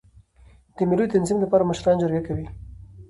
د 0.75 0.77
مېلو 0.89 1.05
د 1.07 1.11
تنظیم 1.13 1.37
له 1.41 1.47
پاره 1.51 1.65
مشران 1.69 1.95
جرګه 2.01 2.21
کوي. 2.27 2.45